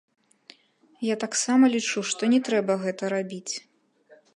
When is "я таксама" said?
1.13-1.65